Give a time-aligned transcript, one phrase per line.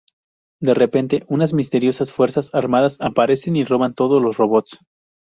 [0.59, 4.79] De repente unas misteriosas fuerzas armadas aparecen y roban todos los robots.